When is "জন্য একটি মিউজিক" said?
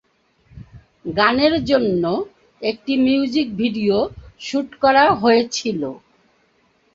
1.65-3.47